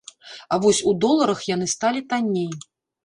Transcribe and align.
А 0.55 0.57
вось 0.63 0.79
у 0.91 0.95
доларах 1.03 1.43
яны 1.55 1.67
сталі 1.77 2.01
танней. 2.15 2.51